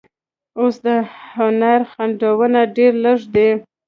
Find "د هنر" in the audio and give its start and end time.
0.85-1.81